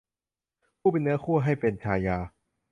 [0.79, 2.17] ผู้เป็นเนื้อคู่ให้เป็นชายา